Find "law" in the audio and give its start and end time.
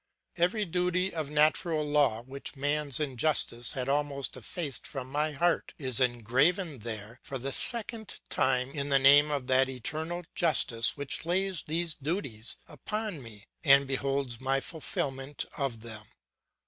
1.87-2.23